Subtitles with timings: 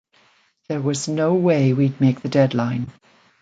[0.67, 2.91] There was no way we'd make the deadline.